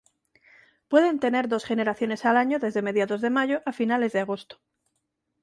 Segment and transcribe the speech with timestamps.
[0.87, 4.59] Pueden tener dos generaciones al año desde mediados de mayo a finales de agosto.